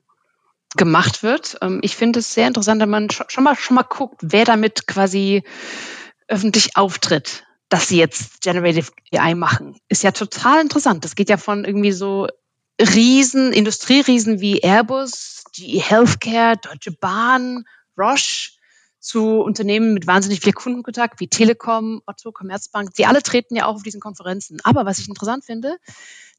[0.77, 1.59] gemacht wird.
[1.61, 4.87] Ähm, ich finde es sehr interessant, wenn man schon mal, schon mal guckt, wer damit
[4.87, 5.43] quasi
[6.29, 9.77] öffentlich auftritt, dass sie jetzt Generative AI machen.
[9.89, 11.05] Ist ja total interessant.
[11.05, 12.29] Das geht ja von irgendwie so
[12.81, 17.65] Riesen, Industrieriesen wie Airbus, GE Healthcare, Deutsche Bahn,
[17.99, 18.53] Roche
[18.99, 22.95] zu Unternehmen mit wahnsinnig viel Kundenkontakt wie Telekom, Otto, Commerzbank.
[22.95, 24.61] Die alle treten ja auch auf diesen Konferenzen.
[24.63, 25.77] Aber was ich interessant finde,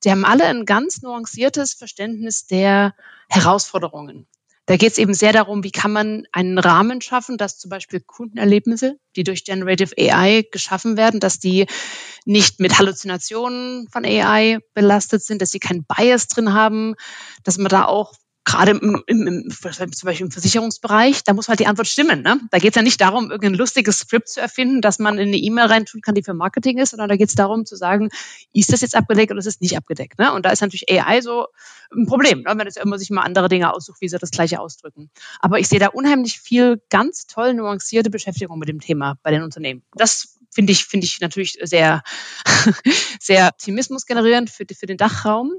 [0.03, 2.93] die haben alle ein ganz nuanciertes Verständnis der
[3.29, 4.27] Herausforderungen.
[4.65, 7.99] Da geht es eben sehr darum, wie kann man einen Rahmen schaffen, dass zum Beispiel
[7.99, 11.67] Kundenerlebnisse, die durch Generative AI geschaffen werden, dass die
[12.23, 16.95] nicht mit Halluzinationen von AI belastet sind, dass sie keinen Bias drin haben,
[17.43, 18.13] dass man da auch
[18.45, 22.21] gerade im, im, im, zum Beispiel im Versicherungsbereich, da muss halt die Antwort stimmen.
[22.21, 22.39] Ne?
[22.51, 25.37] Da geht es ja nicht darum, irgendein lustiges Skript zu erfinden, dass man in eine
[25.37, 28.09] E-Mail reintun kann, die für Marketing ist, sondern da geht es darum zu sagen,
[28.51, 30.19] ist das jetzt abgedeckt oder ist es nicht abgedeckt?
[30.19, 30.33] Ne?
[30.33, 31.47] Und da ist natürlich AI so
[31.95, 32.53] ein Problem, ne?
[32.57, 35.09] wenn es immer sich mal andere Dinge aussucht, wie sie das Gleiche ausdrücken.
[35.39, 39.43] Aber ich sehe da unheimlich viel ganz toll nuancierte Beschäftigung mit dem Thema bei den
[39.43, 39.83] Unternehmen.
[39.95, 42.03] Das finde ich, finde ich natürlich sehr,
[43.19, 45.53] sehr Optimismus generierend für, für den Dachraum.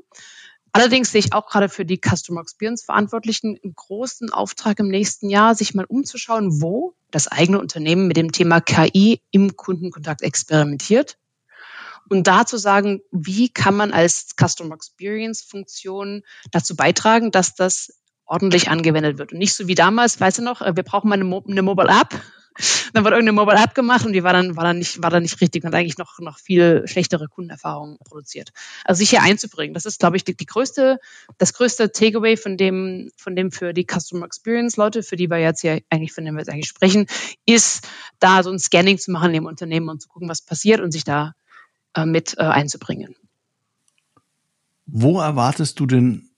[0.76, 5.30] Allerdings sehe ich auch gerade für die Customer Experience Verantwortlichen einen großen Auftrag im nächsten
[5.30, 11.16] Jahr, sich mal umzuschauen, wo das eigene Unternehmen mit dem Thema KI im Kundenkontakt experimentiert.
[12.08, 17.92] Und da zu sagen, wie kann man als Customer Experience Funktion dazu beitragen, dass das
[18.26, 19.32] ordentlich angewendet wird.
[19.32, 21.62] Und nicht so wie damals, weißt du noch, äh, wir brauchen mal eine, Mo eine
[21.62, 22.20] Mobile App
[22.92, 25.22] dann wurde irgendeine Mobile App gemacht und die war dann, war dann nicht, war dann
[25.22, 28.50] nicht richtig und eigentlich noch, noch viel schlechtere Kundenerfahrungen produziert.
[28.84, 31.00] Also sich hier einzubringen, das ist, glaube ich, die, die größte,
[31.38, 35.38] das größte Takeaway von dem, von dem für die Customer Experience Leute, für die wir
[35.38, 37.06] jetzt hier eigentlich, von dem wir jetzt eigentlich sprechen,
[37.46, 37.86] ist,
[38.20, 41.04] da so ein Scanning zu machen im Unternehmen und zu gucken, was passiert und sich
[41.04, 41.34] da
[41.94, 43.16] äh, mit äh, einzubringen.
[44.86, 46.28] Wo erwartest du denn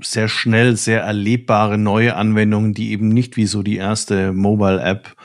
[0.00, 5.16] sehr schnell, sehr erlebbare neue Anwendungen, die eben nicht wie so die erste Mobile App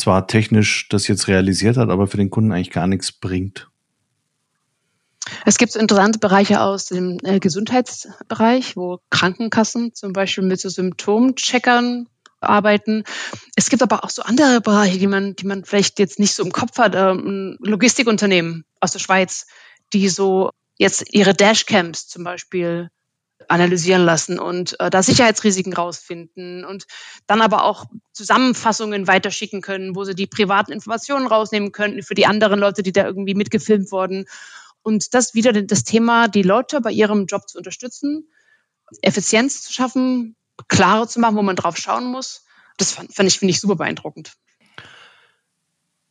[0.00, 3.68] zwar technisch das jetzt realisiert hat, aber für den Kunden eigentlich gar nichts bringt.
[5.44, 12.08] Es gibt interessante Bereiche aus dem äh, Gesundheitsbereich, wo Krankenkassen zum Beispiel mit so Symptomcheckern
[12.40, 13.04] arbeiten.
[13.54, 16.42] Es gibt aber auch so andere Bereiche, die man, die man vielleicht jetzt nicht so
[16.42, 16.94] im Kopf hat.
[16.94, 19.46] Ähm, Logistikunternehmen aus der Schweiz,
[19.92, 22.88] die so jetzt ihre Dashcams zum Beispiel
[23.50, 26.86] analysieren lassen und äh, da Sicherheitsrisiken rausfinden und
[27.26, 32.26] dann aber auch Zusammenfassungen weiterschicken können, wo sie die privaten Informationen rausnehmen könnten für die
[32.26, 34.26] anderen Leute, die da irgendwie mitgefilmt wurden.
[34.82, 38.30] Und das wieder das Thema, die Leute bei ihrem Job zu unterstützen,
[39.02, 40.36] Effizienz zu schaffen,
[40.68, 42.44] klarer zu machen, wo man drauf schauen muss.
[42.76, 44.32] Das fand, fand ich, finde ich super beeindruckend.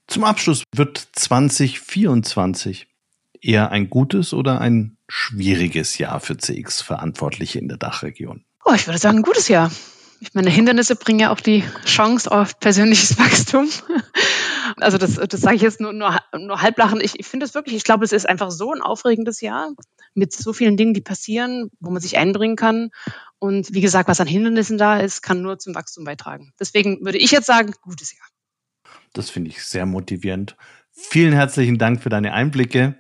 [0.08, 2.88] Zum Abschluss wird 2024
[3.42, 8.46] eher ein gutes oder ein schwieriges Jahr für CX-Verantwortliche in der Dachregion?
[8.64, 9.72] Oh, ich würde sagen, ein gutes Jahr.
[10.22, 13.70] Ich meine, Hindernisse bringen ja auch die Chance auf persönliches Wachstum.
[14.78, 17.02] Also das, das sage ich jetzt nur, nur, nur halblachen.
[17.02, 19.72] Ich, ich finde es wirklich, ich glaube, es ist einfach so ein aufregendes Jahr
[20.14, 22.92] mit so vielen Dingen, die passieren, wo man sich einbringen kann.
[23.40, 26.54] Und wie gesagt, was an Hindernissen da ist, kann nur zum Wachstum beitragen.
[26.60, 28.28] Deswegen würde ich jetzt sagen, gutes Jahr.
[29.14, 30.56] Das finde ich sehr motivierend.
[31.02, 32.96] Vielen herzlichen Dank für deine Einblicke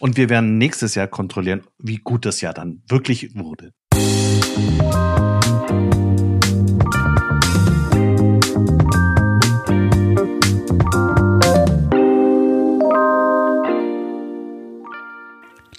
[0.00, 3.72] und wir werden nächstes Jahr kontrollieren, wie gut das Jahr dann wirklich wurde.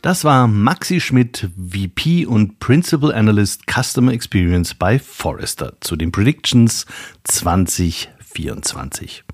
[0.01, 6.85] Das war Maxi Schmidt, VP und Principal Analyst Customer Experience bei Forrester zu den Predictions
[7.23, 9.24] 2024.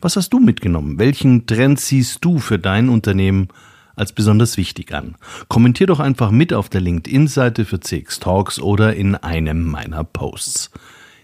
[0.00, 0.98] Was hast du mitgenommen?
[1.00, 3.48] Welchen Trend siehst du für dein Unternehmen
[3.96, 5.16] als besonders wichtig an?
[5.48, 10.70] Kommentier doch einfach mit auf der LinkedIn-Seite für CX Talks oder in einem meiner Posts.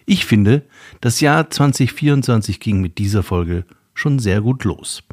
[0.07, 0.63] Ich finde,
[1.01, 3.65] das Jahr 2024 ging mit dieser Folge
[3.95, 5.05] schon sehr gut los.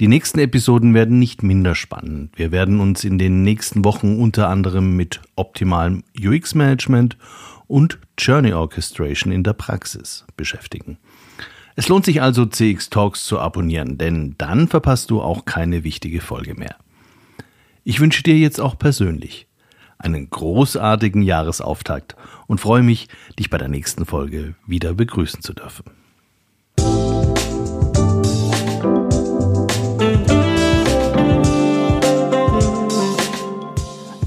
[0.00, 2.38] Die nächsten Episoden werden nicht minder spannend.
[2.38, 7.18] Wir werden uns in den nächsten Wochen unter anderem mit optimalem UX-Management
[7.66, 10.96] und Journey Orchestration in der Praxis beschäftigen.
[11.80, 16.20] Es lohnt sich also, CX Talks zu abonnieren, denn dann verpasst du auch keine wichtige
[16.20, 16.76] Folge mehr.
[17.84, 19.46] Ich wünsche dir jetzt auch persönlich
[19.96, 22.16] einen großartigen Jahresauftakt
[22.46, 23.08] und freue mich,
[23.38, 25.84] dich bei der nächsten Folge wieder begrüßen zu dürfen.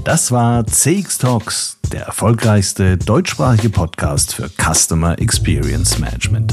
[0.02, 6.52] Das war CX Talks, der erfolgreichste deutschsprachige Podcast für Customer Experience Management.